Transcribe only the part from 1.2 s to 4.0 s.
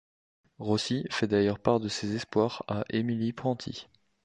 d'ailleurs part de ses espoirs à Emily Prentiss.